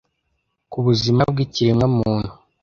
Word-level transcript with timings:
ku 0.71 0.77
buzima 0.85 1.21
bw’ikiremwa 1.31 1.85
muntu, 1.95 2.31